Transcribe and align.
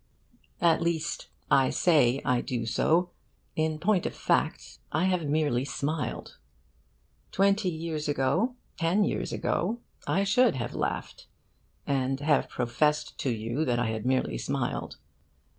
At 0.61 0.81
least, 0.81 1.27
I 1.51 1.69
say 1.69 2.23
I 2.25 2.41
do 2.41 2.65
so. 2.65 3.11
In 3.55 3.77
point 3.77 4.07
of 4.07 4.15
fact, 4.15 4.79
I 4.91 5.03
have 5.03 5.27
merely 5.27 5.63
smiled. 5.63 6.39
Twenty 7.31 7.69
years 7.69 8.09
ago, 8.09 8.55
ten 8.79 9.03
years 9.03 9.31
ago, 9.31 9.77
I 10.07 10.23
should 10.23 10.55
have 10.55 10.73
laughed, 10.73 11.27
and 11.85 12.19
have 12.19 12.49
professed 12.49 13.19
to 13.19 13.29
you 13.29 13.63
that 13.65 13.77
I 13.77 13.91
had 13.91 14.03
merely 14.07 14.39
smiled. 14.39 14.97